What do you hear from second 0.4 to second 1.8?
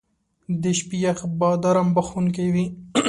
•د شپې یخ باد